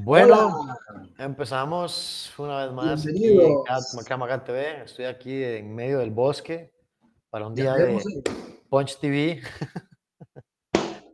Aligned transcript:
Bueno, 0.00 0.78
empezamos 1.18 2.32
una 2.38 2.64
vez 2.64 2.72
más 2.72 3.04
aquí 3.04 3.18
Bienvenidos. 3.18 4.44
TV. 4.44 4.82
Estoy 4.84 5.04
aquí 5.06 5.42
en 5.42 5.74
medio 5.74 5.98
del 5.98 6.12
bosque 6.12 6.72
para 7.30 7.48
un 7.48 7.54
día 7.54 7.74
de 7.74 7.96
eh, 7.96 8.02
Punch 8.70 8.98
TV. 9.00 9.42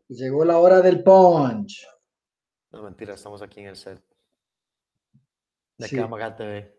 Llegó 0.08 0.44
la 0.44 0.58
hora 0.58 0.82
del 0.82 1.02
punch. 1.02 1.86
No, 2.72 2.82
mentira, 2.82 3.14
estamos 3.14 3.40
aquí 3.40 3.60
en 3.60 3.68
el 3.68 3.76
set 3.76 4.02
de 5.78 5.88
Sí. 5.88 5.96
TV. 6.36 6.78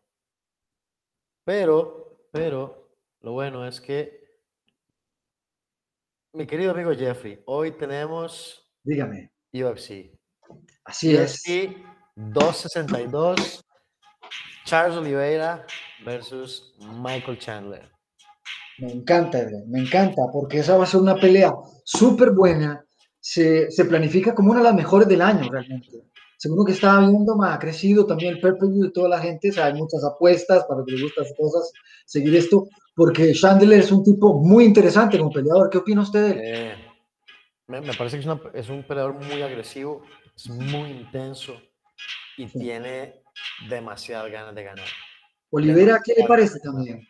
Pero, 1.43 2.27
pero, 2.31 2.91
lo 3.21 3.31
bueno 3.31 3.65
es 3.67 3.81
que, 3.81 4.39
mi 6.33 6.45
querido 6.45 6.71
amigo 6.71 6.91
Jeffrey, 6.93 7.41
hoy 7.47 7.71
tenemos 7.71 8.71
Dígame. 8.83 9.31
UFC. 9.53 10.15
Así 10.83 11.15
es. 11.15 11.41
UFC 11.45 11.77
262, 12.15 13.63
Charles 14.65 14.97
Oliveira 14.97 15.65
versus 16.05 16.73
Michael 17.01 17.37
Chandler. 17.39 17.89
Me 18.77 18.91
encanta, 18.91 19.39
me 19.67 19.79
encanta, 19.79 20.21
porque 20.33 20.59
esa 20.59 20.77
va 20.77 20.83
a 20.83 20.87
ser 20.87 20.99
una 21.01 21.15
pelea 21.15 21.53
súper 21.83 22.31
buena. 22.31 22.83
Se, 23.19 23.71
se 23.71 23.85
planifica 23.85 24.35
como 24.35 24.51
una 24.51 24.59
de 24.59 24.65
las 24.65 24.75
mejores 24.75 25.07
del 25.07 25.21
año, 25.21 25.49
realmente. 25.49 25.89
Según 26.37 26.65
que 26.65 26.73
estaba 26.73 26.99
viendo, 26.99 27.41
ha 27.43 27.57
crecido 27.57 28.05
también 28.05 28.35
el 28.35 28.41
pay-per-view 28.41 28.83
de 28.83 28.91
toda 28.91 29.09
la 29.09 29.19
gente. 29.19 29.49
O 29.49 29.53
sea, 29.53 29.65
hay 29.67 29.73
muchas 29.73 30.03
apuestas 30.03 30.65
para 30.65 30.83
que 30.85 30.91
les 30.91 31.01
gustan 31.01 31.23
las 31.23 31.33
cosas, 31.37 31.71
seguir 32.05 32.35
esto, 32.35 32.67
porque 32.93 33.31
Chandler 33.33 33.79
es 33.79 33.91
un 33.91 34.03
tipo 34.03 34.33
muy 34.41 34.65
interesante 34.65 35.17
como 35.17 35.31
peleador. 35.31 35.69
¿Qué 35.69 35.77
opina 35.79 36.01
usted 36.01 36.21
de 36.21 36.31
él? 36.31 36.39
Eh, 36.43 36.75
me, 37.67 37.81
me 37.81 37.93
parece 37.93 38.17
que 38.17 38.21
es, 38.21 38.25
una- 38.27 38.41
es 38.53 38.69
un 38.69 38.83
peleador 38.83 39.13
muy 39.15 39.41
agresivo, 39.41 40.03
es 40.35 40.49
muy 40.49 40.91
intenso 40.91 41.61
y 42.37 42.47
Sí. 42.47 42.59
tiene 42.59 43.21
demasiadas 43.69 44.31
ganas 44.31 44.55
de 44.55 44.63
ganar. 44.63 44.87
Olivera, 45.51 46.01
¿qué 46.03 46.13
le 46.17 46.25
parece 46.27 46.59
también? 46.59 47.07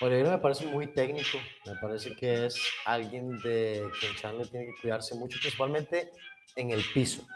Oliveira 0.00 0.30
me 0.30 0.38
parece 0.38 0.66
muy 0.66 0.88
técnico, 0.88 1.38
me 1.64 1.74
parece 1.76 2.14
que 2.16 2.46
es 2.46 2.60
alguien 2.84 3.38
de 3.40 3.88
que 4.00 4.14
Chandler 4.20 4.48
tiene 4.48 4.66
que 4.66 4.80
cuidarse 4.80 5.14
mucho, 5.14 5.38
principalmente 5.40 6.10
en 6.54 6.70
el 6.70 6.82
piso. 6.92 7.26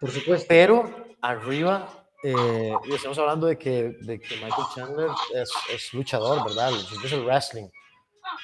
Por 0.00 0.10
supuesto. 0.10 0.46
Pero 0.48 1.06
arriba, 1.20 2.06
eh, 2.22 2.72
y 2.86 2.94
estamos 2.94 3.18
hablando 3.18 3.46
de 3.46 3.58
que, 3.58 3.94
de 4.00 4.18
que 4.20 4.36
Michael 4.36 4.66
Chandler 4.74 5.10
es, 5.34 5.50
es 5.70 5.92
luchador, 5.94 6.44
¿verdad? 6.44 6.70
Es 7.04 7.12
el 7.12 7.24
wrestling. 7.24 7.68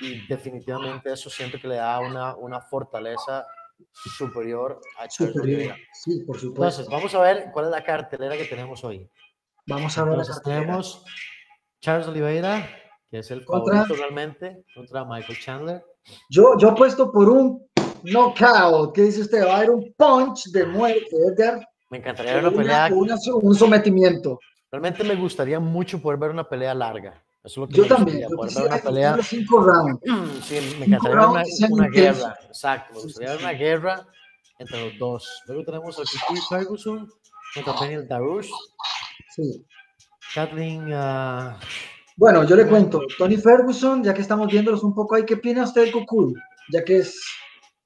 Y 0.01 0.27
definitivamente 0.27 1.13
eso 1.13 1.31
siento 1.31 1.59
que 1.59 1.69
le 1.69 1.77
da 1.77 2.01
una, 2.01 2.35
una 2.37 2.61
fortaleza 2.61 3.47
superior 3.93 4.81
a 4.99 5.09
Charles 5.09 5.35
Superior. 5.37 5.77
Sí, 5.93 6.25
por 6.25 6.39
supuesto. 6.39 6.83
Entonces, 6.83 6.89
vamos 6.89 7.15
a 7.15 7.21
ver 7.21 7.51
cuál 7.53 7.67
es 7.67 7.71
la 7.71 7.85
cartelera 7.85 8.37
que 8.37 8.45
tenemos 8.45 8.83
hoy. 8.85 9.09
Vamos 9.67 9.97
a 9.99 10.03
ver 10.03 10.09
la 10.11 10.15
Entonces, 10.23 10.35
cartelera. 10.37 10.61
tenemos 10.63 11.05
Charles 11.81 12.09
Oliveira, 12.09 12.69
que 13.11 13.19
es 13.19 13.31
el 13.31 13.45
Contra- 13.45 13.75
favorito 13.83 13.95
realmente, 13.97 14.65
contra 14.75 15.05
Michael 15.05 15.39
Chandler. 15.39 15.83
Yo, 16.31 16.57
yo 16.59 16.71
apuesto 16.71 17.13
por 17.13 17.29
un 17.29 17.69
knockout. 18.03 18.95
¿Qué 18.95 19.03
dice 19.03 19.23
usted? 19.23 19.47
Va 19.47 19.55
a 19.55 19.57
haber 19.59 19.71
un 19.71 19.93
punch 19.97 20.47
de 20.53 20.65
muerte, 20.67 21.09
Edgar. 21.29 21.67
Me 21.91 21.99
encantaría 21.99 22.35
ver 22.35 22.43
una 22.47 22.51
Una- 22.51 22.63
pelea. 22.63 22.89
una- 22.93 23.17
un 23.43 23.55
sometimiento. 23.55 24.39
Realmente 24.71 25.03
me 25.05 25.15
gustaría 25.17 25.59
mucho 25.61 26.01
poder 26.01 26.19
ver 26.19 26.31
una 26.31 26.49
pelea 26.49 26.75
larga. 26.75 27.23
Eso 27.45 27.49
es 27.49 27.57
lo 27.57 27.69
que 27.69 27.75
Yo 27.75 27.83
me 27.85 27.89
también. 27.89 28.21
Yo 28.23 28.29
ver 28.29 28.39
una 28.39 28.49
quisiera 28.49 28.79
pelea. 28.83 29.19
cinco 29.23 29.61
rounds. 29.61 30.01
Sí, 30.43 30.77
me 30.79 30.87
encantaría 30.87 31.29
una, 31.29 31.43
una 31.71 31.89
guerra. 31.89 32.39
Exacto, 32.47 32.95
me 32.95 33.03
gustaría 33.03 33.37
una 33.37 33.53
guerra 33.53 34.07
entre 34.59 34.85
los 34.91 34.99
dos. 34.99 35.43
Luego 35.47 35.65
tenemos 35.65 35.99
a 35.99 36.03
Kiki 36.03 36.41
Ferguson 36.49 37.09
contra 37.55 37.73
Daniel 37.75 38.07
Darush. 38.09 38.49
Sí. 39.35 39.65
Kathleen. 40.35 40.93
ah, 40.93 41.59
Bueno, 42.17 42.45
yo 42.45 42.57
le 42.57 42.67
cuento. 42.67 43.01
Tony 43.17 43.37
Ferguson, 43.37 44.03
ya 44.05 44.13
que 44.13 44.21
estamos 44.23 44.49
viéndolos 44.51 44.83
un 44.83 44.95
poco 44.95 45.15
ahí, 45.15 45.25
¿qué 45.25 45.35
opina 45.35 45.65
usted 45.65 45.85
de 45.87 45.93
Cocoon? 45.93 46.35
Ya 46.73 46.85
que 46.85 46.99
es 46.99 47.23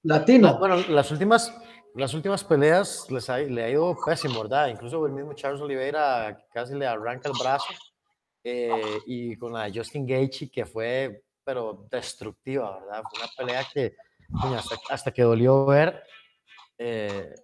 latino. 0.03 0.49
ah, 0.49 0.57
bueno, 0.59 0.77
las 0.89 1.11
últimas, 1.13 1.55
las 1.95 2.15
últimas 2.15 2.43
peleas 2.43 3.07
les 3.11 3.29
ha, 3.31 3.39
le 3.39 3.63
ha 3.63 3.71
ido 3.71 3.97
pésimo, 4.05 4.43
¿verdad? 4.43 4.69
Incluso 4.69 5.05
el 5.07 5.13
mismo 5.13 5.35
Charles 5.35 5.61
Oliveira 5.61 6.37
casi 6.53 6.75
le 6.75 6.87
arranca 6.87 7.29
el 7.29 7.35
brazo. 7.39 7.67
Eh, 8.45 8.99
y 9.07 9.37
con 9.37 9.53
la 9.53 9.65
de 9.65 9.79
Justin 9.79 10.07
Gaethje, 10.07 10.51
que 10.51 10.67
fue, 10.67 11.25
pero 11.45 11.87
destructiva, 11.91 12.79
¿verdad? 12.81 13.03
Fue 13.11 13.21
una 13.21 13.31
pelea 13.37 13.67
que 13.73 13.95
hasta, 14.57 14.77
hasta 14.91 15.11
que 15.13 15.23
dolió 15.23 15.67
ver. 15.67 16.03
eh, 16.79 17.35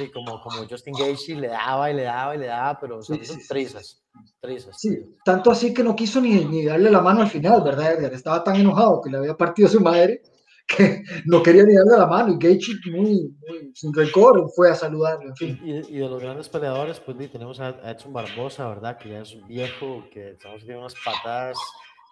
y 0.00 0.10
como, 0.10 0.40
como 0.40 0.66
Justin 0.68 0.94
Gaethje 0.94 1.34
le 1.36 1.48
daba 1.48 1.90
y 1.90 1.94
le 1.94 2.02
daba 2.02 2.34
y 2.34 2.38
le 2.38 2.46
daba, 2.46 2.78
pero 2.80 3.02
son 3.02 3.24
sí, 3.24 3.38
trizas, 3.48 4.02
trizas. 4.40 4.76
Sí, 4.80 5.16
tanto 5.24 5.50
así 5.50 5.72
que 5.72 5.82
no 5.82 5.94
quiso 5.94 6.20
ni, 6.20 6.44
ni 6.44 6.64
darle 6.64 6.90
la 6.90 7.00
mano 7.00 7.20
al 7.20 7.28
final, 7.28 7.62
¿verdad, 7.62 7.92
Edgar? 7.92 8.12
Estaba 8.12 8.42
tan 8.42 8.56
enojado 8.56 9.00
que 9.00 9.10
le 9.10 9.18
había 9.18 9.36
partido 9.36 9.68
su 9.68 9.80
madre 9.80 10.22
que 10.66 11.02
no 11.24 11.42
quería 11.42 11.64
ni 11.64 11.74
darle 11.74 11.96
la 11.96 12.06
mano. 12.06 12.32
Y 12.32 12.38
Gaethje, 12.38 12.72
muy, 12.90 13.34
muy 13.48 13.72
sin 13.74 13.94
rencor, 13.94 14.50
fue 14.54 14.70
a 14.70 14.74
saludarlo, 14.74 15.28
en 15.28 15.34
Y, 15.34 15.36
fin. 15.36 15.60
y- 15.62 15.96
y 15.96 15.98
de 15.98 16.08
los 16.08 16.20
grandes 16.22 16.48
peleadores, 16.48 17.00
pues 17.00 17.30
tenemos 17.30 17.60
a, 17.60 17.70
Edson 17.90 18.12
Barbosa, 18.12 18.68
¿verdad? 18.68 18.98
Que 18.98 19.10
ya 19.10 19.20
es 19.20 19.34
un 19.34 19.46
viejo, 19.46 20.04
que 20.10 20.30
estamos 20.32 20.62
tiene 20.64 20.78
unas 20.78 20.94
patadas 21.04 21.58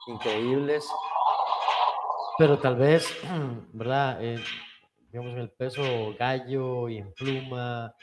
increíbles. 0.07 0.87
Pero 2.39 2.59
tal 2.59 2.77
vez, 2.77 3.07
¿verdad? 3.73 4.19
Eh, 4.21 4.43
digamos, 5.11 5.33
en 5.35 5.41
el 5.41 5.51
peso 5.51 6.15
gallo 6.19 6.89
y 6.89 6.99
en 6.99 7.13
pluma, 7.15 7.95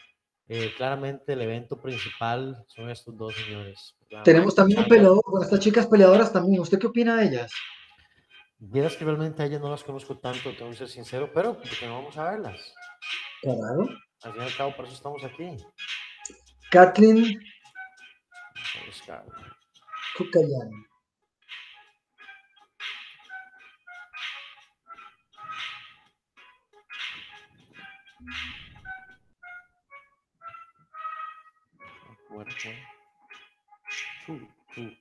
eh, 0.47 0.71
claramente 0.75 1.33
el 1.33 1.41
evento 1.41 1.81
principal 1.81 2.63
son 2.67 2.89
estos 2.89 3.17
dos 3.17 3.35
señores. 3.35 3.95
¿verdad? 4.09 4.23
Tenemos 4.23 4.55
también 4.55 4.79
un 4.79 4.85
peleador, 4.85 5.21
bueno, 5.25 5.43
estas 5.45 5.59
chicas 5.59 5.87
peleadoras 5.87 6.31
también. 6.33 6.61
¿Usted 6.61 6.77
qué 6.79 6.87
opina 6.87 7.15
de 7.15 7.27
ellas? 7.27 7.51
Vieras 8.63 8.95
que 8.95 9.03
realmente 9.03 9.41
a 9.41 9.47
ellas 9.47 9.59
no 9.59 9.71
las 9.71 9.83
conozco 9.83 10.19
tanto, 10.19 10.55
tengo 10.55 10.69
que 10.69 10.77
ser 10.77 10.87
sincero, 10.87 11.31
pero 11.33 11.55
porque 11.57 11.87
no 11.87 11.95
vamos 11.95 12.15
a 12.15 12.29
verlas. 12.29 12.73
Claro. 13.41 13.89
Al 14.21 14.33
fin 14.33 14.41
y 14.41 14.45
al 14.45 14.55
cabo, 14.55 14.75
por 14.75 14.85
eso 14.85 14.93
estamos 14.93 15.23
aquí. 15.23 15.57
Kathleen 16.69 17.41
a 34.77 35.00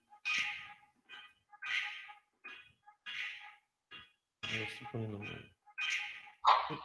Ahí 4.53 4.63
estoy 4.63 4.87
poniendo 4.93 5.19
mal. 5.19 5.53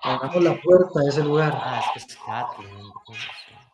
Abramos 0.03 0.43
la 0.43 0.61
puerta 0.61 0.99
de 1.01 1.09
ese 1.09 1.23
lugar. 1.23 1.53
Ah, 1.55 1.81
es 1.83 1.91
que 1.93 1.99
es 1.99 2.17
Kathleen. 2.17 2.91
¿cómo 3.05 3.17
se 3.17 3.51
llama? 3.51 3.71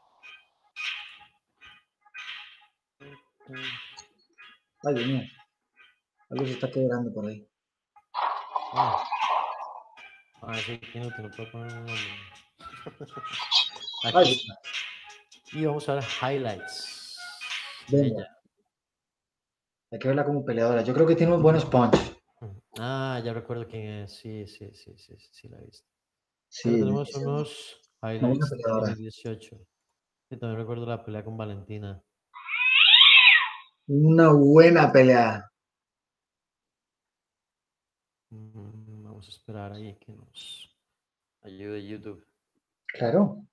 Ay, 4.83 4.93
Dios 4.95 5.07
mío. 5.07 5.23
Algo 6.29 6.45
se 6.45 6.51
está 6.53 6.71
quebrando 6.71 7.13
por 7.13 7.27
ahí. 7.27 7.45
Ah, 8.73 9.03
ah 10.43 10.55
sí, 10.55 10.79
que 10.79 10.99
no 10.99 11.13
te 11.13 11.21
lo 11.23 11.31
puedo 11.31 11.51
poner 11.51 11.73
un 11.73 11.85
nombre. 11.85 11.95
Ay, 14.03 14.13
Aquí. 14.15 14.47
Y 15.53 15.65
vamos 15.65 15.89
a 15.89 15.95
ver 15.95 16.03
highlights. 16.21 17.17
Venga. 17.89 18.25
hay 19.91 19.99
que 19.99 20.07
verla 20.07 20.23
como 20.23 20.45
peleadora. 20.45 20.81
Yo 20.81 20.93
creo 20.93 21.05
que 21.05 21.15
tiene 21.15 21.33
unos 21.33 21.43
buenos 21.43 21.65
punch. 21.65 22.20
Ah, 22.79 23.21
ya 23.23 23.33
recuerdo 23.33 23.67
quién 23.67 23.85
es. 24.03 24.13
Sí, 24.13 24.47
sí, 24.47 24.71
sí, 24.73 24.97
sí, 24.97 25.17
sí, 25.17 25.29
sí 25.31 25.49
la 25.49 25.59
he 25.59 25.65
visto. 25.65 25.87
Sí, 26.49 26.69
Pero 26.69 26.85
tenemos 26.85 27.09
sí. 27.09 27.19
unos 27.19 27.81
highlights 28.01 28.49
de 28.49 28.57
peleadora. 28.57 28.87
2018. 28.87 29.67
Y 30.29 30.37
también 30.37 30.59
recuerdo 30.59 30.85
la 30.85 31.03
pelea 31.03 31.23
con 31.23 31.37
Valentina. 31.37 32.01
Una 33.87 34.31
buena 34.31 34.91
pelea. 34.91 35.51
Mm, 38.29 39.03
Vamos 39.03 39.27
a 39.27 39.29
esperar 39.31 39.73
ahí 39.73 39.95
que 39.99 40.13
nos 40.13 40.75
ayude 41.41 41.85
YouTube. 41.85 42.25
Claro. 42.87 43.45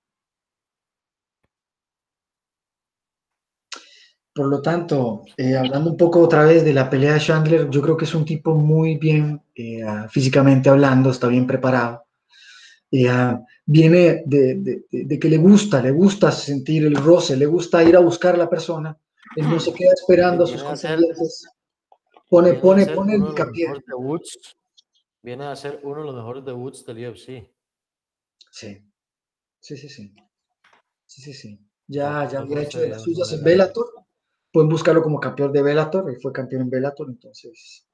Por 4.33 4.47
lo 4.47 4.61
tanto, 4.61 5.23
eh, 5.37 5.55
hablando 5.57 5.91
un 5.91 5.97
poco 5.97 6.19
otra 6.21 6.45
vez 6.45 6.63
de 6.63 6.73
la 6.73 6.89
pelea 6.89 7.13
de 7.15 7.19
Chandler, 7.19 7.69
yo 7.69 7.81
creo 7.81 7.97
que 7.97 8.05
es 8.05 8.15
un 8.15 8.25
tipo 8.25 8.55
muy 8.55 8.97
bien, 8.97 9.41
eh, 9.55 9.83
ah, 9.83 10.07
físicamente 10.09 10.69
hablando, 10.69 11.09
está 11.09 11.27
bien 11.27 11.45
preparado. 11.47 12.05
Eh, 12.91 13.09
ah, 13.09 13.41
viene 13.65 14.23
de, 14.25 14.55
de- 14.55 14.83
de- 14.91 15.19
que 15.19 15.29
le 15.29 15.37
gusta, 15.37 15.81
le 15.81 15.91
gusta 15.91 16.31
sentir 16.31 16.85
el 16.85 16.95
roce, 16.95 17.37
le 17.37 17.45
gusta 17.47 17.83
ir 17.83 17.95
a 17.97 17.99
buscar 18.01 18.35
a 18.35 18.37
la 18.39 18.49
persona. 18.49 18.97
Él 19.35 19.49
no 19.49 19.59
se 19.59 19.73
queda 19.73 19.91
esperando 19.93 20.43
a 20.43 20.47
sus 20.47 20.63
contendientes. 20.63 21.47
Pone, 22.29 22.53
pone, 22.55 22.85
pone 22.87 23.15
el 23.15 23.21
hincapié. 23.21 23.67
Viene 25.21 25.45
a 25.45 25.55
ser 25.55 25.79
uno 25.83 26.01
de 26.01 26.05
los 26.07 26.15
mejores 26.15 26.43
debuts 26.43 26.85
del 26.85 26.97
UFC. 27.07 27.49
Sí, 28.51 28.83
sí, 29.59 29.77
sí, 29.77 29.89
sí. 29.89 30.15
Sí, 31.05 31.21
sí, 31.21 31.33
sí. 31.33 31.59
ya, 31.87 32.27
ya 32.31 32.39
había 32.39 32.61
hecho 32.61 32.79
de 32.79 32.89
las 32.89 33.01
suyas 33.03 33.31
en 33.33 33.43
Bellator. 33.43 33.87
Pueden 34.59 34.71
buscarlo 34.71 35.01
como 35.01 35.21
campeón 35.21 35.53
de 35.53 35.61
Bellator, 35.61 36.09
él 36.09 36.17
fue 36.21 36.33
campeón 36.33 36.63
en 36.63 36.69
Bellator, 36.69 37.07
entonces. 37.07 37.87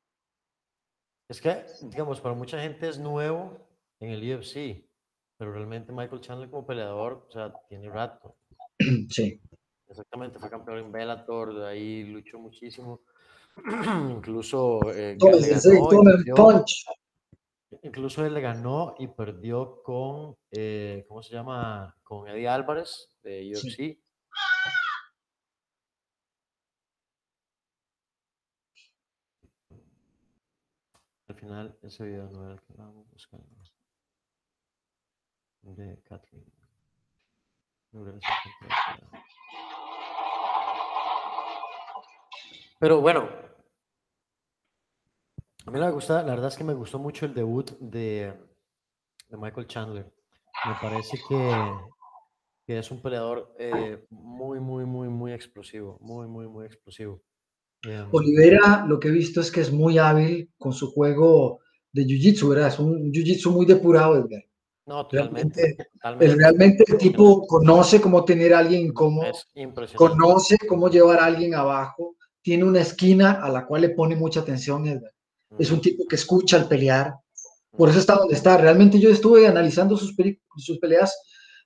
Es 1.29 1.39
que, 1.39 1.63
digamos, 1.83 2.19
para 2.19 2.33
mucha 2.33 2.59
gente 2.59 2.89
es 2.89 2.97
nuevo 2.97 3.55
en 3.99 4.09
el 4.09 4.35
UFC, 4.35 4.83
pero 5.37 5.53
realmente 5.53 5.91
Michael 5.91 6.21
Chandler 6.21 6.49
como 6.49 6.65
peleador, 6.65 7.27
o 7.27 7.31
sea, 7.31 7.53
tiene 7.69 7.87
rato. 7.87 8.35
Sí. 9.11 9.39
Exactamente, 9.87 10.39
fue 10.39 10.49
campeón 10.49 10.79
en 10.79 10.91
Bellator, 10.91 11.53
de 11.53 11.67
ahí 11.67 12.03
luchó 12.05 12.39
muchísimo. 12.39 13.01
Incluso 14.09 14.79
eh, 14.91 15.19
punch. 16.35 16.87
Incluso 17.83 18.25
él 18.25 18.33
le 18.33 18.41
ganó 18.41 18.95
y 18.97 19.05
perdió 19.05 19.83
con, 19.83 20.35
eh, 20.49 21.05
¿cómo 21.07 21.21
se 21.21 21.35
llama? 21.35 21.95
Con 22.01 22.27
Eddie 22.27 22.47
Álvarez 22.47 23.07
de 23.21 23.51
UFC. 23.53 23.99
Al 23.99 24.04
final, 31.45 31.77
ese 31.83 32.03
video 32.03 32.27
no 32.31 32.43
era 32.43 32.53
el 32.53 32.61
que 32.61 32.73
estábamos 32.73 33.09
buscando. 33.11 33.45
De 35.61 36.01
Kathleen. 36.03 36.51
Pero 42.79 42.99
bueno, 43.01 43.29
a 45.65 45.71
mí 45.71 45.79
me 45.79 45.91
gusta, 45.91 46.21
la 46.23 46.31
verdad 46.31 46.49
es 46.49 46.57
que 46.57 46.63
me 46.63 46.73
gustó 46.73 46.99
mucho 46.99 47.25
el 47.25 47.33
debut 47.33 47.71
de, 47.79 48.37
de 49.29 49.37
Michael 49.37 49.67
Chandler. 49.67 50.13
Me 50.65 50.75
parece 50.81 51.17
que, 51.27 51.73
que 52.65 52.79
es 52.79 52.91
un 52.91 53.01
peleador 53.01 53.55
eh, 53.57 54.05
muy, 54.09 54.59
muy, 54.59 54.85
muy, 54.85 55.07
muy 55.09 55.31
explosivo. 55.31 55.97
Muy, 56.01 56.27
muy, 56.27 56.47
muy 56.47 56.65
explosivo. 56.65 57.21
Em, 57.85 58.07
Olivera, 58.11 58.85
lo 58.87 58.99
que 58.99 59.09
he 59.09 59.11
visto 59.11 59.41
es 59.41 59.51
que 59.51 59.61
es 59.61 59.71
muy 59.71 59.97
hábil 59.97 60.49
con 60.57 60.73
su 60.73 60.91
juego 60.91 61.59
de 61.91 62.03
jiu-jitsu, 62.03 62.49
¿verdad? 62.49 62.67
Es 62.69 62.79
un 62.79 63.11
jiu-jitsu 63.11 63.51
muy 63.51 63.65
depurado, 63.65 64.17
Edgar. 64.17 64.43
No, 64.87 65.07
totalmente. 65.07 65.61
Realmente, 65.61 65.89
totalmente. 65.93 66.35
realmente 66.35 66.83
el 66.87 66.97
tipo 66.97 67.47
conoce 67.47 67.99
cómo 67.99 68.23
tener 68.23 68.53
a 68.53 68.59
alguien 68.59 68.87
incómodo, 68.87 69.31
conoce 69.95 70.57
cómo 70.67 70.89
llevar 70.89 71.19
a 71.19 71.25
alguien 71.25 71.55
abajo, 71.55 72.15
tiene 72.41 72.63
una 72.63 72.81
esquina 72.81 73.31
a 73.43 73.49
la 73.49 73.65
cual 73.65 73.81
le 73.81 73.89
pone 73.89 74.15
mucha 74.15 74.41
atención, 74.41 74.85
Edgar. 74.85 75.11
Es 75.57 75.71
un 75.71 75.81
tipo 75.81 76.05
que 76.07 76.15
escucha 76.15 76.57
al 76.57 76.67
pelear, 76.67 77.15
por 77.71 77.89
eso 77.89 77.99
está 77.99 78.15
donde 78.15 78.35
está. 78.35 78.57
Realmente 78.57 78.99
yo 78.99 79.09
estuve 79.09 79.47
analizando 79.47 79.97
sus, 79.97 80.13
sus 80.57 80.79
peleas, 80.79 81.17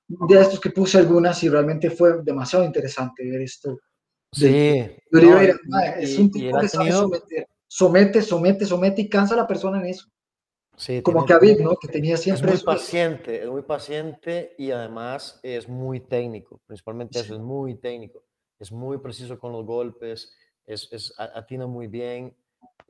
de 0.08 0.42
estos 0.42 0.60
que 0.60 0.72
puse 0.72 0.98
algunas 0.98 1.44
y 1.44 1.50
realmente 1.50 1.92
fue 1.92 2.24
demasiado 2.24 2.66
interesante 2.66 3.30
ver 3.30 3.42
esto. 3.42 3.80
Sí. 4.32 4.92
es 6.00 6.20
un 6.20 6.32
tipo 6.32 6.60
que 6.60 6.68
sabe 6.68 6.92
someter. 6.92 7.48
Somete, 7.68 8.22
somete, 8.22 8.66
somete 8.66 9.02
y 9.02 9.10
cansa 9.10 9.36
a 9.36 9.38
la 9.38 9.48
persona 9.48 9.80
en 9.80 9.88
eso. 9.88 10.08
Sí, 10.76 11.02
Como 11.02 11.26
que 11.26 11.34
Khabib, 11.34 11.62
¿no? 11.62 11.76
Que 11.76 11.88
tenía 11.88 12.18
siempre... 12.18 12.54
Es 12.54 12.66
muy 12.66 12.76
paciente, 12.76 13.44
es 13.44 13.50
muy 13.50 13.62
paciente 13.62 14.56
y 14.58 14.72
además 14.72 15.40
es 15.44 15.68
muy 15.68 16.00
técnico, 16.00 16.62
principalmente 16.66 17.20
eso, 17.20 17.36
es 17.36 17.40
muy 17.42 17.76
técnico. 17.76 18.24
Es 18.58 18.72
muy 18.72 18.98
preciso 18.98 19.38
con 19.38 19.52
los 19.52 19.66
golpes, 19.66 20.34
es, 20.66 20.88
es 20.92 21.14
atina 21.18 21.68
muy 21.68 21.88
bien 21.88 22.34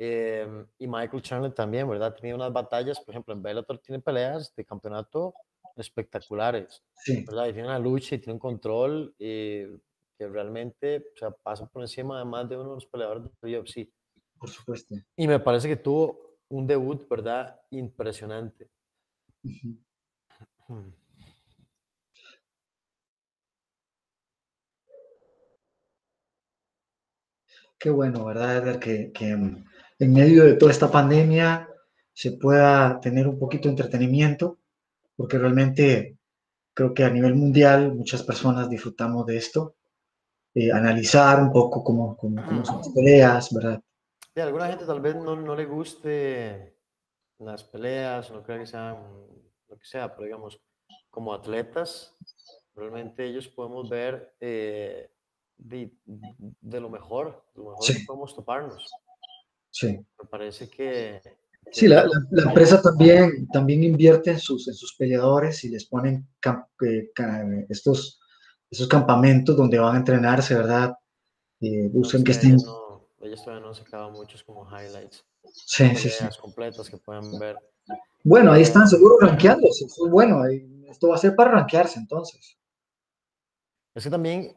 Em, 0.01 0.65
y 0.77 0.87
Michael 0.87 1.21
Chandler 1.21 1.51
también, 1.51 1.87
¿verdad? 1.89 2.15
Tenía 2.15 2.33
unas 2.33 2.53
batallas, 2.53 2.97
por 3.01 3.09
ejemplo, 3.09 3.33
en 3.33 3.43
Bellator 3.43 3.79
tiene 3.79 4.01
peleas 4.01 4.55
de 4.55 4.63
campeonato 4.63 5.33
espectaculares, 5.75 6.81
¿verdad? 7.27 7.47
Y 7.47 7.53
tiene 7.53 7.67
una 7.67 7.79
lucha 7.79 8.15
y 8.15 8.19
tiene 8.19 8.33
un 8.33 8.39
control 8.39 9.13
eh, 9.19 9.77
que 10.19 10.27
realmente 10.27 10.97
o 11.15 11.17
sea, 11.17 11.31
pasa 11.31 11.65
por 11.65 11.81
encima 11.81 12.19
de 12.19 12.25
más 12.25 12.47
de 12.49 12.57
uno 12.57 12.71
de 12.71 12.75
los 12.75 12.85
peleadores 12.85 13.23
de 13.41 13.57
UFC. 13.57 13.89
Por 14.37 14.49
supuesto. 14.49 14.95
Y 15.15 15.27
me 15.27 15.39
parece 15.39 15.69
que 15.69 15.77
tuvo 15.77 16.37
un 16.49 16.67
debut, 16.67 17.07
¿verdad? 17.09 17.57
Impresionante. 17.71 18.69
Qué 27.79 27.89
bueno, 27.89 28.25
¿verdad, 28.25 28.57
Edgar? 28.57 28.79
Que, 28.79 29.13
que 29.13 29.29
en 29.29 30.13
medio 30.13 30.43
de 30.43 30.55
toda 30.55 30.71
esta 30.71 30.91
pandemia 30.91 31.69
se 32.11 32.33
pueda 32.33 32.99
tener 32.99 33.25
un 33.25 33.39
poquito 33.39 33.69
de 33.69 33.71
entretenimiento, 33.71 34.59
porque 35.15 35.37
realmente 35.37 36.17
creo 36.73 36.93
que 36.93 37.05
a 37.05 37.09
nivel 37.09 37.35
mundial 37.35 37.95
muchas 37.95 38.23
personas 38.23 38.69
disfrutamos 38.69 39.25
de 39.25 39.37
esto, 39.37 39.77
eh, 40.55 40.71
analizar 40.71 41.41
un 41.41 41.51
poco 41.51 41.83
cómo, 41.83 42.17
cómo, 42.17 42.65
son 42.65 42.77
las 42.77 42.89
peleas, 42.89 43.53
¿verdad? 43.53 43.81
Sí, 44.33 44.41
a 44.41 44.43
alguna 44.43 44.67
gente 44.67 44.85
tal 44.85 45.01
vez 45.01 45.15
no, 45.15 45.35
no 45.35 45.55
le 45.55 45.65
guste 45.65 46.75
las 47.39 47.63
peleas, 47.63 48.31
no 48.31 48.43
creo 48.43 48.59
que 48.59 48.67
sean 48.67 48.97
lo 49.67 49.77
que 49.77 49.85
sea, 49.85 50.13
pero 50.13 50.25
digamos, 50.25 50.59
como 51.09 51.33
atletas, 51.33 52.15
realmente 52.75 53.25
ellos 53.25 53.47
podemos 53.47 53.89
ver 53.89 54.35
eh, 54.39 55.11
de, 55.57 55.91
de, 56.05 56.79
lo 56.79 56.89
mejor, 56.89 57.43
de 57.53 57.63
lo 57.63 57.71
mejor 57.71 57.85
que 57.85 58.03
podemos 58.05 58.35
toparnos. 58.35 58.91
Sí. 59.69 59.87
Me 59.87 60.29
parece 60.29 60.69
que... 60.69 61.21
Sí, 61.71 61.87
la, 61.87 62.07
la, 62.31 62.43
empresa 62.43 62.81
también, 62.81 63.47
también 63.49 63.83
invierte 63.83 64.31
en 64.31 64.39
sus, 64.39 64.67
en 64.67 64.73
sus 64.73 64.95
peleadores 64.95 65.63
y 65.65 65.69
les 65.69 65.85
ponen 65.85 66.27
eh, 66.81 67.11
estos, 67.69 68.19
estos 68.69 68.87
campamentos 68.87 69.55
donde 69.57 69.79
van 69.79 69.95
a 69.95 69.99
entrenarse, 69.99 70.55
¿verdad? 70.55 70.93
Eh, 71.61 71.89
buscan 71.91 72.23
que 72.23 72.31
estén... 72.31 72.55
No, 72.57 73.07
ellos 73.21 73.43
todavía 73.43 73.65
no 73.65 73.73
sacaban 73.73 74.13
muchos 74.13 74.43
como 74.43 74.65
highlights. 74.65 75.25
Sí, 75.53 75.95
sí, 75.95 76.09
sí. 76.09 76.25
completas 76.39 76.89
que 76.89 76.97
puedan 76.97 77.37
ver. 77.39 77.57
Bueno, 78.23 78.51
ahí 78.51 78.61
están 78.61 78.87
seguro 78.87 79.17
rankeándose. 79.19 79.87
Bueno, 80.09 80.45
esto 80.87 81.09
va 81.09 81.15
a 81.15 81.19
ser 81.19 81.35
para 81.35 81.51
rankearse 81.51 81.99
entonces. 81.99 82.57
Es 83.95 84.03
que 84.03 84.09
también 84.09 84.55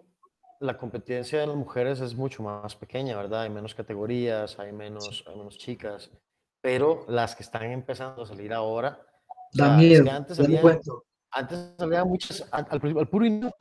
la 0.60 0.76
competencia 0.76 1.40
de 1.40 1.46
las 1.46 1.56
mujeres 1.56 2.00
es 2.00 2.14
mucho 2.14 2.42
más 2.42 2.76
pequeña, 2.76 3.16
¿verdad? 3.16 3.42
Hay 3.42 3.50
menos 3.50 3.74
categorías, 3.74 4.58
hay 4.58 4.72
menos, 4.72 5.24
menos 5.28 5.58
chicas, 5.58 6.10
pero 6.60 7.04
las 7.08 7.34
que 7.34 7.42
están 7.42 7.64
empezando 7.64 8.22
a 8.22 8.26
salir 8.26 8.52
ahora... 8.52 9.04
También, 9.54 10.08
antes, 10.08 10.38
salían, 10.38 10.80
antes 11.30 11.74
salían 11.76 12.08
muchas, 12.08 12.48
al, 12.50 12.66
al 12.70 13.08
puro 13.08 13.26
inicio, 13.26 13.54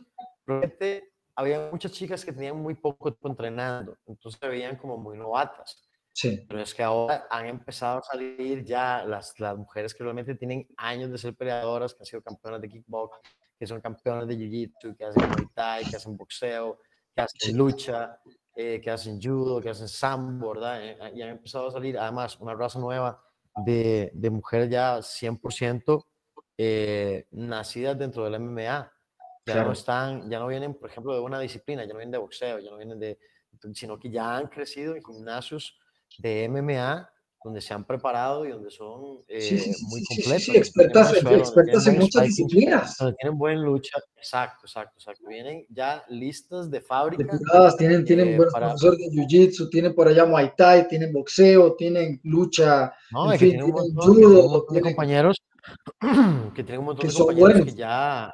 había 1.36 1.70
muchas 1.72 1.92
chicas 1.92 2.26
que 2.26 2.34
tenían 2.34 2.58
muy 2.58 2.76
poco 2.76 3.12
tiempo 3.12 3.30
entrenando, 3.30 3.98
entonces 4.06 4.40
se 4.40 4.48
veían 4.48 4.76
como 4.78 4.98
muy 4.98 5.18
novatas. 5.18 5.88
Sí. 6.14 6.46
Pero 6.48 6.62
es 6.62 6.74
que 6.74 6.84
ahora 6.84 7.26
han 7.30 7.46
empezado 7.46 8.00
a 8.00 8.04
salir 8.04 8.66
ya 8.66 9.06
las, 9.06 9.40
las 9.40 9.58
mujeres 9.58 9.94
que 9.94 10.04
realmente 10.04 10.36
tienen 10.36 10.68
años 10.78 11.10
de 11.10 11.18
ser 11.18 11.36
peleadoras, 11.36 11.94
que 11.94 12.02
han 12.02 12.06
sido 12.06 12.22
campeonas 12.22 12.62
de 12.62 12.70
kickbox, 12.70 13.18
que 13.58 13.68
son 13.68 13.80
campeonas 13.80 14.28
de 14.28 14.36
jiu-jitsu, 14.36 14.98
que 14.98 15.06
hacen 15.06 15.30
muay 15.30 15.48
thai, 15.54 15.86
que 15.86 15.96
hacen 15.96 16.18
boxeo, 16.18 16.80
que 17.16 17.22
hacen 17.22 17.58
lucha, 17.58 18.20
eh, 18.56 18.82
que 18.82 18.92
hacen 18.92 19.22
judo, 19.22 19.62
que 19.62 19.70
hacen 19.70 19.88
sambo, 19.88 20.54
¿verdad? 20.54 20.84
Eh, 20.84 20.98
y 21.16 21.22
han 21.22 21.30
empezado 21.30 21.68
a 21.68 21.72
salir 21.72 21.98
además 21.98 22.38
una 22.40 22.54
raza 22.56 22.80
nueva 22.80 23.24
de, 23.66 24.12
de 24.14 24.30
mujeres 24.30 24.70
ya 24.70 24.98
100% 24.98 26.06
eh, 26.58 27.28
nacidas 27.32 27.98
dentro 27.98 28.24
del 28.26 28.40
MMA. 28.40 28.92
Ya 29.46 29.64
no 29.64 29.72
están, 29.72 30.30
ya 30.30 30.40
no 30.40 30.48
vienen, 30.48 30.76
por 30.76 30.90
ejemplo, 30.90 31.14
de 31.14 31.20
una 31.20 31.40
disciplina, 31.40 31.84
ya 31.84 31.94
no 31.94 31.98
vienen 31.98 32.12
de 32.12 32.18
boxeo, 32.20 32.60
ya 32.60 32.70
no 32.70 32.78
vienen 32.78 33.00
de, 33.00 33.18
sino 33.74 33.98
que 33.98 34.12
ya 34.12 34.38
han 34.38 34.48
crecido 34.48 34.96
en 34.96 35.04
gimnasios 35.04 35.80
de 36.20 36.48
MMA 36.48 37.10
donde 37.44 37.60
se 37.60 37.74
han 37.74 37.86
preparado 37.86 38.46
y 38.46 38.52
donde 38.52 38.70
son 38.70 39.24
eh, 39.28 39.74
muy 39.90 40.04
completos. 40.04 40.44
Sí, 40.44 40.56
expertas, 40.56 41.14
expertas 41.14 41.88
en 41.88 41.98
muchas 41.98 42.24
disciplinas. 42.26 42.98
Donde 42.98 43.16
tienen 43.20 43.38
buena 43.38 43.62
lucha, 43.62 43.98
exacto, 44.16 44.68
exacto, 44.68 44.94
exacto. 44.98 45.28
Vienen 45.28 45.66
ya 45.70 46.04
listas 46.10 46.70
de 46.70 46.82
fábrica. 46.82 47.26
tienen, 47.78 48.06
tienen 48.06 48.28
eh, 48.30 48.38
buenos 48.38 48.54
profesores 48.54 49.00
de 49.00 49.08
jiu-jitsu, 49.10 49.70
tienen 49.72 49.96
por 49.96 50.08
allá 50.08 50.26
muay 50.26 50.52
thai, 50.56 50.88
tienen 50.88 51.12
boxeo, 51.12 51.76
tienen 51.76 52.20
lucha, 52.24 52.94
no, 53.12 53.34
en 53.34 53.40
fin, 53.40 53.50
tienen, 53.52 53.74
tienen 53.74 53.96
judo. 53.96 54.66
de 54.70 54.82
compañeros 54.82 55.42
que 56.56 56.64
tienen 56.64 56.80
un 56.80 56.86
montón 56.86 57.08
de 57.08 57.14
compañeros 57.14 57.66
que 57.66 57.74
ya 57.74 58.32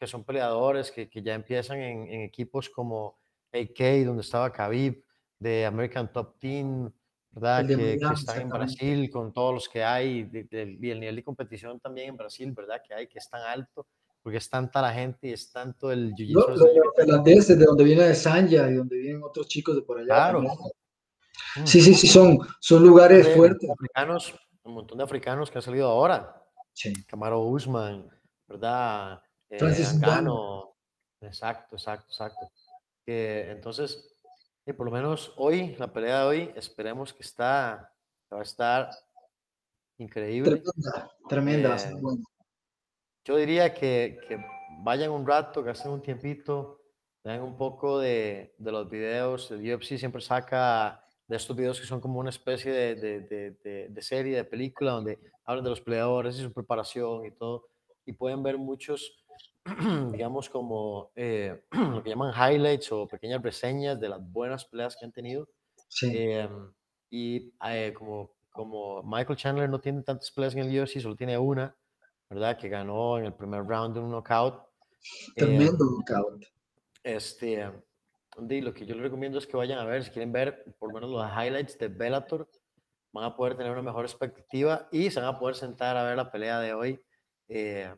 que 0.00 0.06
son 0.06 0.24
peleadores, 0.24 0.90
que, 0.90 1.10
que 1.10 1.22
ya 1.22 1.34
empiezan 1.34 1.78
en, 1.78 2.08
en, 2.08 2.22
equipos 2.22 2.70
como 2.70 3.18
AK, 3.52 4.06
donde 4.06 4.22
estaba 4.22 4.50
Khabib, 4.50 5.04
de 5.38 5.66
American 5.66 6.10
Top 6.10 6.38
Team, 6.38 6.90
¿verdad? 7.30 7.66
Que, 7.66 7.76
que, 7.76 8.06
están 8.14 8.40
en 8.40 8.48
Brasil 8.48 9.10
con 9.10 9.30
todos 9.34 9.52
los 9.52 9.68
que 9.68 9.84
hay 9.84 10.30
y 10.32 10.56
el 10.56 11.00
nivel 11.00 11.16
de 11.16 11.22
competición 11.22 11.78
también 11.80 12.08
en 12.08 12.16
Brasil, 12.16 12.50
¿verdad? 12.52 12.80
Que 12.86 12.94
hay, 12.94 13.08
que 13.08 13.18
es 13.18 13.28
tan 13.28 13.42
alto, 13.42 13.86
porque 14.22 14.38
es 14.38 14.48
tanta 14.48 14.80
la 14.80 14.92
gente 14.92 15.28
y 15.28 15.32
es 15.32 15.52
tanto 15.52 15.92
el 15.92 16.14
jiu-jitsu. 16.14 16.32
Los 16.32 16.62
holandeses, 16.96 17.58
de 17.58 17.64
donde 17.66 17.84
viene 17.84 18.04
de 18.04 18.14
Sanja 18.14 18.70
y 18.70 18.76
donde 18.76 18.96
vienen 18.96 19.22
otros 19.22 19.48
chicos 19.48 19.76
de 19.76 19.82
por 19.82 19.98
allá. 19.98 20.06
Claro. 20.06 20.42
Mm. 20.42 21.66
Sí, 21.66 21.82
sí, 21.82 21.94
sí, 21.94 22.06
son, 22.06 22.38
son 22.58 22.82
lugares 22.82 23.28
fuertes. 23.34 23.68
Africanos, 23.68 24.34
un 24.62 24.74
montón 24.74 24.96
de 24.96 25.04
africanos 25.04 25.50
que 25.50 25.58
han 25.58 25.62
salido 25.62 25.88
ahora. 25.88 26.42
Sí. 26.72 27.04
Camaro 27.04 27.40
Usman, 27.40 28.08
¿verdad? 28.48 29.20
Eh, 29.50 29.58
Exacto, 31.22 31.76
exacto, 31.76 32.06
exacto. 32.08 32.50
Que 33.04 33.50
entonces, 33.50 34.16
y 34.64 34.72
por 34.72 34.86
lo 34.86 34.92
menos 34.92 35.34
hoy, 35.36 35.76
la 35.76 35.92
pelea 35.92 36.20
de 36.20 36.26
hoy, 36.26 36.52
esperemos 36.56 37.12
que 37.12 37.22
está, 37.22 37.92
va 38.32 38.38
a 38.38 38.42
estar 38.42 38.90
increíble. 39.98 40.62
Tremenda, 41.28 41.76
tremenda. 41.76 41.76
Eh, 41.76 42.24
yo 43.24 43.36
diría 43.36 43.74
que, 43.74 44.18
que, 44.26 44.42
vayan 44.82 45.10
un 45.10 45.26
rato, 45.26 45.62
gasten 45.62 45.92
un 45.92 46.00
tiempito, 46.00 46.80
vean 47.22 47.42
un 47.42 47.56
poco 47.56 47.98
de, 47.98 48.54
de, 48.56 48.72
los 48.72 48.88
videos. 48.88 49.50
El 49.50 49.74
UFC 49.74 49.98
siempre 49.98 50.22
saca 50.22 51.04
de 51.26 51.36
estos 51.36 51.54
videos 51.54 51.78
que 51.78 51.86
son 51.86 52.00
como 52.00 52.18
una 52.18 52.30
especie 52.30 52.72
de, 52.72 52.94
de, 52.96 53.88
de, 53.88 54.02
serie, 54.02 54.36
de 54.36 54.44
película, 54.44 54.92
donde 54.92 55.20
hablan 55.44 55.64
de 55.64 55.70
los 55.70 55.80
peleadores 55.80 56.36
y 56.36 56.42
su 56.42 56.52
preparación 56.52 57.26
y 57.26 57.30
todo. 57.30 57.68
Y 58.06 58.12
pueden 58.14 58.42
ver 58.42 58.58
muchos, 58.58 59.22
digamos, 60.12 60.48
como 60.48 61.10
eh, 61.14 61.62
lo 61.72 62.02
que 62.02 62.10
llaman 62.10 62.34
highlights 62.34 62.92
o 62.92 63.08
pequeñas 63.08 63.42
reseñas 63.42 63.98
de 64.00 64.08
las 64.08 64.20
buenas 64.20 64.64
peleas 64.64 64.96
que 64.96 65.04
han 65.04 65.12
tenido. 65.12 65.48
Sí. 65.88 66.10
Eh, 66.14 66.48
y 67.10 67.52
eh, 67.64 67.92
como 67.96 68.30
como 68.50 69.02
Michael 69.02 69.38
Chandler 69.38 69.70
no 69.70 69.80
tiene 69.80 70.02
tantas 70.02 70.30
peleas 70.30 70.54
en 70.54 70.64
el 70.64 70.82
UFC, 70.82 71.00
solo 71.00 71.16
tiene 71.16 71.38
una, 71.38 71.74
¿verdad? 72.28 72.58
Que 72.58 72.68
ganó 72.68 73.18
en 73.18 73.26
el 73.26 73.34
primer 73.34 73.64
round 73.64 73.94
de 73.94 74.00
un 74.00 74.10
knockout. 74.10 74.62
Tremendo 75.36 75.84
eh, 75.84 75.88
knockout. 75.88 76.44
Este, 77.02 77.70
y 78.48 78.60
lo 78.60 78.74
que 78.74 78.84
yo 78.84 78.94
les 78.94 79.04
recomiendo 79.04 79.38
es 79.38 79.46
que 79.46 79.56
vayan 79.56 79.78
a 79.78 79.84
ver, 79.84 80.04
si 80.04 80.10
quieren 80.10 80.32
ver 80.32 80.64
por 80.78 80.88
lo 80.88 80.94
menos 80.94 81.10
los 81.10 81.30
highlights 81.30 81.78
de 81.78 81.88
Bellator, 81.88 82.48
van 83.12 83.24
a 83.24 83.36
poder 83.36 83.56
tener 83.56 83.72
una 83.72 83.82
mejor 83.82 84.04
expectativa 84.04 84.88
y 84.92 85.10
se 85.10 85.20
van 85.20 85.34
a 85.34 85.38
poder 85.38 85.54
sentar 85.54 85.96
a 85.96 86.04
ver 86.04 86.16
la 86.16 86.30
pelea 86.30 86.60
de 86.60 86.74
hoy 86.74 87.00
eh, 87.48 87.92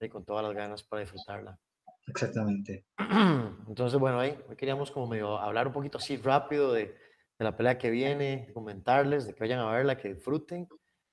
y 0.00 0.08
con 0.08 0.24
todas 0.24 0.44
las 0.44 0.54
ganas 0.54 0.82
para 0.82 1.00
disfrutarla. 1.00 1.58
Exactamente. 2.06 2.84
Entonces, 3.68 3.98
bueno, 3.98 4.20
ahí 4.20 4.38
queríamos 4.56 4.90
como 4.90 5.06
medio 5.06 5.38
hablar 5.38 5.66
un 5.66 5.72
poquito 5.72 5.98
así 5.98 6.16
rápido 6.16 6.72
de, 6.72 6.94
de 7.38 7.44
la 7.44 7.56
pelea 7.56 7.78
que 7.78 7.90
viene, 7.90 8.50
comentarles, 8.54 9.26
de 9.26 9.34
que 9.34 9.40
vayan 9.40 9.60
a 9.60 9.70
verla, 9.70 9.96
que 9.96 10.14
disfruten 10.14 10.68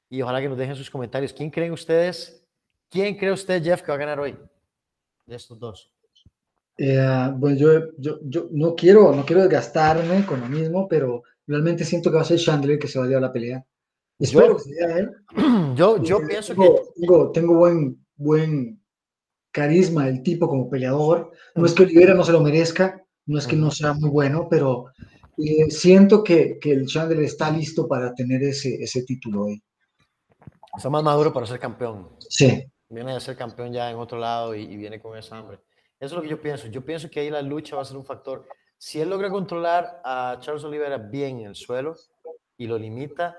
y 0.09 0.21
ojalá 0.21 0.41
que 0.41 0.49
nos 0.49 0.57
dejen 0.57 0.75
sus 0.75 0.89
comentarios. 0.89 1.33
¿Quién 1.33 1.49
creen 1.49 1.71
ustedes? 1.71 2.45
¿Quién 2.89 3.17
cree 3.17 3.31
usted, 3.31 3.63
Jeff, 3.63 3.81
que 3.81 3.87
va 3.87 3.95
a 3.95 3.97
ganar 3.97 4.19
hoy? 4.19 4.37
De 5.25 5.35
estos 5.35 5.57
dos. 5.57 5.91
Eh, 6.77 7.31
bueno, 7.35 7.57
yo, 7.57 7.97
yo, 7.97 8.19
yo, 8.23 8.47
no, 8.51 8.75
quiero, 8.75 9.13
no 9.15 9.25
quiero 9.25 9.41
desgastarme 9.41 10.25
con 10.25 10.41
lo 10.41 10.47
mismo, 10.47 10.87
pero 10.87 11.23
realmente 11.47 11.83
siento 11.83 12.09
que 12.09 12.17
va 12.17 12.21
a 12.21 12.25
ser 12.25 12.39
Chandler 12.39 12.77
que 12.77 12.87
se 12.87 12.99
va 12.99 13.05
a 13.05 13.07
llevar 13.07 13.23
la 13.23 13.33
pelea. 13.33 13.65
Espero 14.19 14.49
yo, 14.49 14.57
que 14.57 14.63
sea 14.63 14.97
él. 14.99 15.11
Yo, 15.75 16.01
yo 16.03 16.19
pienso 16.19 16.53
tengo, 16.53 16.75
que. 16.75 17.01
Tengo, 17.01 17.31
tengo 17.31 17.55
buen, 17.55 18.02
buen 18.15 18.81
carisma 19.51 20.07
el 20.07 20.23
tipo 20.23 20.47
como 20.47 20.69
peleador. 20.69 21.31
No 21.55 21.65
es 21.65 21.73
que 21.73 21.83
Olivera 21.83 22.13
no 22.13 22.23
se 22.23 22.31
lo 22.31 22.41
merezca, 22.41 23.03
no 23.25 23.37
es 23.37 23.47
que 23.47 23.55
no 23.55 23.71
sea 23.71 23.93
muy 23.93 24.09
bueno, 24.09 24.47
pero 24.49 24.87
eh, 25.37 25.69
siento 25.69 26.23
que, 26.23 26.59
que, 26.59 26.71
el 26.71 26.85
Chandler 26.85 27.23
está 27.23 27.49
listo 27.51 27.87
para 27.87 28.13
tener 28.13 28.43
ese, 28.43 28.75
ese 28.81 29.03
título 29.03 29.45
hoy. 29.45 29.63
Está 30.75 30.89
más 30.89 31.03
maduro 31.03 31.31
para 31.31 31.45
ser 31.45 31.59
campeón. 31.59 32.09
Sí. 32.19 32.65
Viene 32.89 33.13
a 33.13 33.19
ser 33.19 33.35
campeón 33.35 33.71
ya 33.71 33.89
en 33.89 33.97
otro 33.97 34.17
lado 34.17 34.55
y, 34.55 34.63
y, 34.63 34.75
viene 34.75 34.99
con 34.99 35.17
esa 35.17 35.37
hambre. 35.37 35.59
Eso 35.99 36.07
es 36.07 36.13
lo 36.13 36.21
que 36.21 36.29
yo 36.29 36.41
pienso. 36.41 36.67
Yo 36.67 36.83
pienso 36.83 37.09
que 37.09 37.19
ahí 37.19 37.29
la 37.29 37.41
lucha 37.41 37.75
va 37.75 37.83
a 37.83 37.85
ser 37.85 37.97
un 37.97 38.05
factor. 38.05 38.47
Si 38.77 38.99
él 38.99 39.09
logra 39.09 39.29
controlar 39.29 40.01
a 40.03 40.37
Charles 40.41 40.63
Oliveira 40.63 40.97
bien 40.97 41.39
en 41.39 41.47
el 41.47 41.55
suelo 41.55 41.95
y 42.57 42.67
lo 42.67 42.77
limita, 42.77 43.37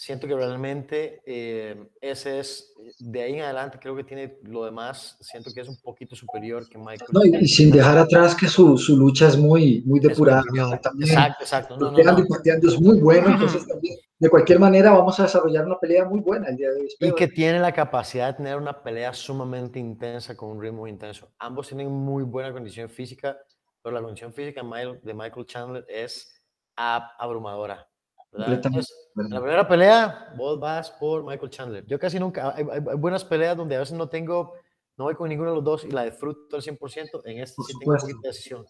siento 0.00 0.26
que 0.26 0.34
realmente 0.34 1.20
eh, 1.26 1.76
ese 2.00 2.40
es, 2.40 2.72
de 3.00 3.20
ahí 3.20 3.34
en 3.34 3.42
adelante 3.42 3.78
creo 3.78 3.94
que 3.94 4.02
tiene 4.02 4.38
lo 4.44 4.64
demás, 4.64 5.18
siento 5.20 5.50
que 5.52 5.60
es 5.60 5.68
un 5.68 5.78
poquito 5.82 6.16
superior 6.16 6.66
que 6.70 6.78
Michael. 6.78 7.10
No, 7.12 7.22
y, 7.22 7.36
y 7.36 7.46
sin 7.46 7.70
dejar 7.70 7.98
atrás 7.98 8.34
que 8.34 8.48
su, 8.48 8.78
su, 8.78 8.96
lucha 8.96 9.28
es 9.28 9.36
muy, 9.36 9.82
muy 9.84 10.00
depurada. 10.00 10.40
Es 10.40 10.80
también, 10.80 11.10
exacto, 11.10 11.44
exacto. 11.44 11.76
No, 11.76 11.90
no, 11.90 12.02
no. 12.02 12.26
pateando 12.26 12.68
es 12.68 12.80
muy 12.80 12.98
bueno, 12.98 13.28
entonces 13.28 13.66
también, 13.66 13.98
de 14.18 14.30
cualquier 14.30 14.58
manera 14.58 14.90
vamos 14.92 15.20
a 15.20 15.24
desarrollar 15.24 15.66
una 15.66 15.78
pelea 15.78 16.06
muy 16.06 16.20
buena 16.20 16.48
el 16.48 16.56
día 16.56 16.70
de 16.70 16.80
hoy. 16.80 16.88
Y 16.98 17.14
que 17.14 17.28
tiene 17.28 17.60
la 17.60 17.72
capacidad 17.72 18.28
de 18.28 18.34
tener 18.38 18.56
una 18.56 18.82
pelea 18.82 19.12
sumamente 19.12 19.78
intensa 19.78 20.34
con 20.34 20.48
un 20.48 20.62
ritmo 20.62 20.86
intenso. 20.86 21.30
Ambos 21.38 21.68
tienen 21.68 21.92
muy 21.92 22.22
buena 22.22 22.50
condición 22.54 22.88
física, 22.88 23.36
pero 23.82 23.94
la 23.94 24.00
condición 24.00 24.32
física 24.32 24.62
de 25.02 25.12
Michael 25.12 25.44
Chandler 25.44 25.84
es 25.90 26.42
abrumadora. 26.74 27.89
Entonces, 28.32 29.10
en 29.16 29.30
la 29.30 29.40
primera 29.40 29.66
pelea, 29.66 30.32
vos 30.36 30.58
vas 30.60 30.90
por 30.92 31.24
Michael 31.24 31.50
Chandler. 31.50 31.86
Yo 31.86 31.98
casi 31.98 32.18
nunca, 32.18 32.54
hay, 32.54 32.64
hay, 32.70 32.80
buenas 32.80 33.24
peleas 33.24 33.56
donde 33.56 33.76
a 33.76 33.80
veces 33.80 33.96
no 33.96 34.08
tengo, 34.08 34.54
no 34.96 35.04
voy 35.04 35.14
con 35.14 35.28
ninguno 35.28 35.50
de 35.50 35.56
los 35.56 35.64
dos 35.64 35.84
y 35.84 35.90
la 35.90 36.04
disfruto 36.04 36.56
al 36.56 36.62
100%. 36.62 37.22
En 37.24 37.40
esta 37.40 37.62
sí 37.62 37.72
tengo 37.78 37.92
un 37.92 37.98
poquito 37.98 38.20
de 38.22 38.28
decisión. 38.28 38.66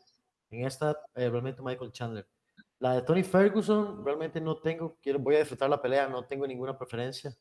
En 0.51 0.65
esta, 0.65 0.99
eh, 1.15 1.29
realmente 1.29 1.63
Michael 1.63 1.93
Chandler. 1.93 2.27
La 2.79 2.95
de 2.95 3.03
Tony 3.03 3.23
Ferguson, 3.23 4.05
realmente 4.05 4.41
no 4.41 4.57
tengo, 4.57 4.97
quiero, 5.03 5.19
voy 5.19 5.37
a 5.37 5.41
disfrutar 5.41 5.69
la 5.69 5.83
pelea, 5.83 6.09
no 6.09 6.25
tengo 6.25 6.47
ninguna 6.47 6.79
preferencia. 6.79 7.37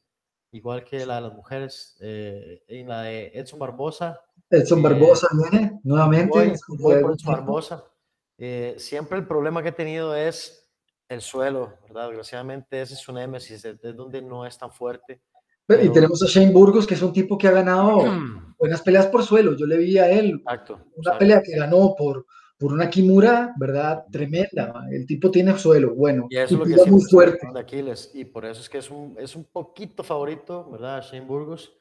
Igual 0.52 0.84
que 0.84 1.06
la 1.06 1.16
de 1.16 1.22
las 1.22 1.34
mujeres. 1.34 1.98
Eh, 2.02 2.64
en 2.68 2.90
la 2.90 3.04
de 3.04 3.32
Edson 3.34 3.60
Barbosa. 3.60 4.20
Edson 4.50 4.82
Barbosa, 4.82 5.28
¿eh? 5.54 5.72
nuevamente. 5.84 6.54
Voy, 6.68 6.78
voy 6.80 7.02
por 7.02 7.14
Edson 7.14 7.34
Barbosa. 7.34 7.86
Eh, 8.38 8.76
siempre 8.78 9.18
el 9.18 9.28
problema 9.28 9.62
que 9.62 9.70
he 9.70 9.74
tenido 9.74 10.16
es 10.16 10.59
el 11.10 11.22
suelo, 11.22 11.74
¿verdad? 11.88 12.08
Desgraciadamente 12.08 12.82
ese 12.82 12.94
es 12.94 13.00
su 13.00 13.12
némesis, 13.12 13.66
es, 13.66 13.84
es 13.84 13.96
donde 13.96 14.22
no 14.22 14.46
es 14.46 14.58
tan 14.58 14.72
fuerte. 14.72 15.22
Pero, 15.66 15.84
y 15.84 15.90
tenemos 15.92 16.22
a 16.24 16.28
Shane 16.28 16.52
Burgos, 16.52 16.88
que 16.88 16.94
es 16.94 17.02
un 17.02 17.12
tipo 17.12 17.38
que 17.38 17.48
ha 17.48 17.52
ganado 17.52 18.04
buenas 18.60 18.82
peleas 18.82 19.08
por 19.08 19.24
suelo. 19.24 19.56
Yo 19.56 19.66
le 19.66 19.78
vi 19.78 19.98
a 19.98 20.10
él 20.10 20.36
exacto, 20.36 20.76
una 20.76 20.86
exacto. 20.98 21.20
pelea 21.20 21.42
que 21.44 21.58
ganó 21.58 21.96
por, 21.98 22.26
por 22.58 22.74
una 22.74 22.90
Kimura, 22.90 23.54
¿verdad? 23.58 24.06
Tremenda. 24.12 24.86
El 24.92 25.06
tipo 25.06 25.32
tiene 25.32 25.58
suelo, 25.58 25.96
bueno. 25.96 26.28
Y 26.30 26.38
eso 26.38 26.56
y 26.56 26.62
es 26.62 26.78
lo 26.78 26.84
que 26.86 26.92
muy 26.92 27.02
fuerte. 27.02 27.48
De 27.52 27.60
Aquiles, 27.60 28.12
y 28.14 28.26
por 28.26 28.46
eso 28.46 28.62
es 28.62 28.70
que 28.70 28.78
es 28.78 28.90
un, 28.92 29.16
es 29.20 29.36
un 29.36 29.46
poquito 29.46 30.04
favorito, 30.04 30.70
¿verdad? 30.70 31.04
Shane 31.04 31.26
Burgos. 31.26 31.74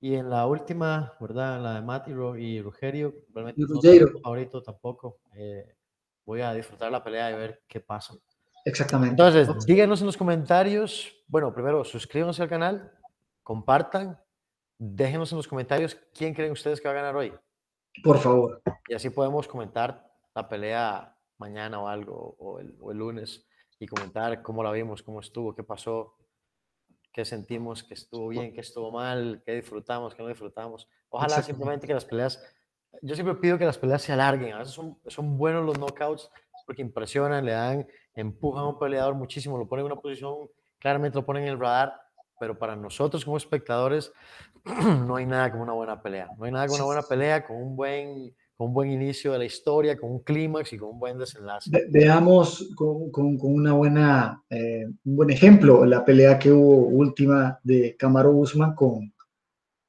Y 0.00 0.14
en 0.14 0.30
la 0.30 0.46
última, 0.46 1.14
¿verdad? 1.18 1.56
En 1.56 1.62
la 1.64 1.74
de 1.74 1.82
Matt 1.82 2.06
y, 2.06 2.12
Ro 2.12 2.36
y 2.36 2.60
Rugerio, 2.60 3.24
realmente 3.34 3.60
Y 3.60 3.64
no 3.64 4.20
favorito 4.22 4.62
tampoco. 4.62 5.18
Eh, 5.34 5.74
voy 6.24 6.40
a 6.42 6.52
disfrutar 6.52 6.92
la 6.92 7.02
pelea 7.02 7.32
y 7.32 7.34
ver 7.34 7.62
qué 7.66 7.80
pasa. 7.80 8.14
Exactamente. 8.64 9.10
Entonces, 9.10 9.66
díganos 9.66 10.00
en 10.00 10.06
los 10.06 10.16
comentarios, 10.16 11.14
bueno, 11.26 11.52
primero 11.52 11.84
suscríbanse 11.84 12.42
al 12.42 12.48
canal, 12.48 12.92
compartan, 13.42 14.20
déjenos 14.78 15.32
en 15.32 15.36
los 15.36 15.48
comentarios 15.48 15.96
quién 16.14 16.34
creen 16.34 16.52
ustedes 16.52 16.80
que 16.80 16.88
va 16.88 16.92
a 16.92 16.96
ganar 16.96 17.16
hoy. 17.16 17.32
Por 18.02 18.18
favor. 18.18 18.62
Y 18.88 18.94
así 18.94 19.10
podemos 19.10 19.48
comentar 19.48 20.08
la 20.34 20.48
pelea 20.48 21.16
mañana 21.38 21.80
o 21.80 21.88
algo, 21.88 22.36
o 22.38 22.60
el, 22.60 22.76
o 22.80 22.92
el 22.92 22.98
lunes, 22.98 23.46
y 23.78 23.86
comentar 23.86 24.42
cómo 24.42 24.62
la 24.62 24.72
vimos, 24.72 25.02
cómo 25.02 25.20
estuvo, 25.20 25.54
qué 25.54 25.62
pasó, 25.62 26.16
qué 27.12 27.24
sentimos, 27.24 27.82
que 27.84 27.94
estuvo 27.94 28.28
bien, 28.28 28.52
qué 28.52 28.60
estuvo 28.60 28.90
mal, 28.90 29.42
qué 29.44 29.54
disfrutamos, 29.54 30.14
qué 30.14 30.22
no 30.22 30.28
disfrutamos. 30.28 30.88
Ojalá 31.08 31.42
simplemente 31.42 31.86
que 31.86 31.94
las 31.94 32.04
peleas, 32.04 32.42
yo 33.02 33.14
siempre 33.14 33.34
pido 33.36 33.58
que 33.58 33.64
las 33.64 33.78
peleas 33.78 34.02
se 34.02 34.12
alarguen, 34.12 34.52
a 34.52 34.58
veces 34.58 34.74
son, 34.74 34.98
son 35.06 35.36
buenos 35.38 35.64
los 35.64 35.78
knockouts 35.78 36.30
porque 36.68 36.82
impresionan, 36.82 37.46
le 37.46 37.52
dan, 37.52 37.86
empujan 38.14 38.62
a 38.64 38.68
un 38.68 38.78
peleador 38.78 39.14
muchísimo, 39.14 39.56
lo 39.56 39.66
ponen 39.66 39.86
en 39.86 39.92
una 39.92 40.00
posición, 40.02 40.34
claramente 40.78 41.16
lo 41.16 41.24
ponen 41.24 41.44
en 41.44 41.48
el 41.48 41.58
radar, 41.58 41.94
pero 42.38 42.58
para 42.58 42.76
nosotros 42.76 43.24
como 43.24 43.38
espectadores 43.38 44.12
no 45.06 45.16
hay 45.16 45.24
nada 45.24 45.50
como 45.50 45.62
una 45.62 45.72
buena 45.72 46.02
pelea, 46.02 46.28
no 46.36 46.44
hay 46.44 46.52
nada 46.52 46.66
como 46.66 46.76
una 46.76 46.84
buena 46.84 47.02
pelea 47.08 47.46
con 47.46 47.56
un 47.56 47.74
buen, 47.74 48.34
con 48.54 48.66
un 48.68 48.74
buen 48.74 48.90
inicio 48.92 49.32
de 49.32 49.38
la 49.38 49.46
historia, 49.46 49.96
con 49.98 50.10
un 50.10 50.18
clímax 50.22 50.70
y 50.74 50.76
con 50.76 50.90
un 50.90 50.98
buen 51.00 51.16
desenlace. 51.16 51.70
Ve- 51.72 51.86
veamos 51.88 52.68
con, 52.76 53.10
con- 53.10 53.38
con 53.38 53.54
una 53.54 53.72
buena, 53.72 54.42
eh, 54.50 54.84
un 55.06 55.16
buen 55.16 55.30
ejemplo 55.30 55.86
la 55.86 56.04
pelea 56.04 56.38
que 56.38 56.52
hubo 56.52 56.86
última 56.88 57.58
de 57.62 57.96
Camaro 57.98 58.30
Usman 58.32 58.74
con, 58.74 59.10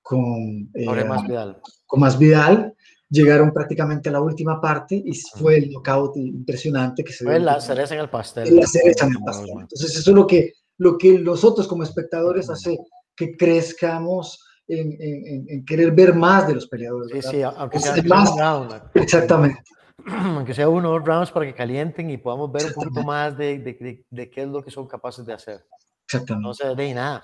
con, 0.02 0.70
eh, 0.74 0.86
Masvidal. 1.06 1.60
con 1.86 2.00
Masvidal. 2.00 2.74
Llegaron 3.12 3.52
prácticamente 3.52 4.10
a 4.10 4.12
la 4.12 4.22
última 4.22 4.62
parte 4.62 4.96
y 5.04 5.14
fue 5.36 5.58
el 5.58 5.72
knockout 5.72 6.16
impresionante 6.18 7.04
que 7.04 7.12
se 7.12 7.24
Fue 7.26 7.40
la 7.40 7.60
cereza 7.60 7.96
en 7.96 8.02
el 8.02 8.10
pastel. 8.10 8.56
La 8.56 8.68
cereza 8.68 9.06
en 9.06 9.12
el 9.14 9.20
pastel. 9.24 9.50
Entonces, 9.60 9.96
eso 9.98 10.12
es 10.12 10.16
lo 10.16 10.28
que, 10.28 10.54
lo 10.78 10.98
que 10.98 11.18
nosotros 11.20 11.68
como 11.68 11.84
espectadores 11.84 12.50
hace 12.50 12.78
que 13.16 13.36
crezcamos 13.36 14.44
en, 14.68 14.92
en- 15.00 15.46
en- 15.50 15.66
querer 15.66 15.92
ver 15.92 16.14
más 16.14 16.48
de 16.48 16.54
los 16.56 16.68
peleadores. 16.68 17.10
Sí, 17.10 17.16
¿verdad? 17.16 17.32
sí, 17.32 17.42
aunque 17.60 17.78
Es 17.78 17.84
sea, 17.84 17.94
el 17.96 18.00
aunque 18.00 18.08
sea 18.10 18.18
más- 18.18 18.32
un 18.32 18.40
round, 18.70 18.82
Exactamente. 18.94 19.64
aunque 20.08 20.54
sea 20.54 20.70
uno 20.70 20.90
o 20.90 20.94
dos 21.00 21.04
rounds 21.06 21.32
para 21.32 21.46
que 21.48 21.56
calienten 21.56 22.10
y 22.12 22.18
podamos 22.18 22.52
ver 22.52 22.68
un 22.68 22.74
poquito 22.74 23.04
más 23.04 23.36
de, 23.36 23.58
de, 23.58 23.74
de- 23.74 24.06
de 24.10 24.30
qué 24.30 24.44
es 24.44 24.48
lo 24.48 24.64
que 24.64 24.70
son 24.70 24.88
capaces 24.88 25.26
de 25.26 25.34
hacer. 25.34 25.66
Exactamente. 26.06 26.48
Entonces, 26.48 26.78
de 26.78 26.94
nada. 26.94 27.24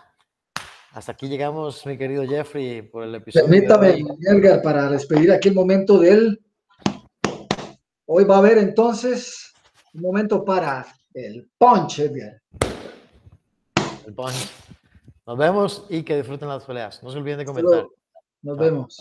Hasta 0.96 1.12
aquí 1.12 1.28
llegamos, 1.28 1.86
mi 1.86 1.98
querido 1.98 2.26
Jeffrey, 2.26 2.82
por 2.82 3.04
el 3.04 3.14
episodio. 3.16 3.48
Permítame. 3.48 4.02
Edgar, 4.22 4.62
para 4.62 4.90
despedir 4.90 5.30
aquí 5.30 5.50
el 5.50 5.54
momento 5.54 6.00
del. 6.00 6.42
Hoy 8.06 8.24
va 8.24 8.36
a 8.36 8.38
haber 8.38 8.60
entonces 8.60 9.54
un 9.94 10.04
momento 10.04 10.46
para 10.46 10.88
el 11.14 11.50
punch, 11.58 12.00
Edgar. 12.00 12.42
El 14.08 14.14
punch. 14.14 14.50
Nos 15.28 15.38
vemos 15.38 15.86
y 15.90 16.02
que 16.02 16.16
disfruten 16.16 16.48
las 16.48 16.64
peleas. 16.64 17.04
No 17.04 17.12
se 17.12 17.18
olviden 17.18 17.40
de 17.40 17.46
comentar. 17.46 17.88
Nos 18.42 18.58
vemos. 18.58 18.98